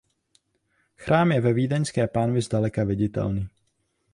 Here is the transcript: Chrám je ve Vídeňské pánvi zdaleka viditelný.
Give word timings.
Chrám 0.97 1.31
je 1.37 1.41
ve 1.41 1.53
Vídeňské 1.53 2.07
pánvi 2.07 2.41
zdaleka 2.41 2.83
viditelný. 2.83 3.49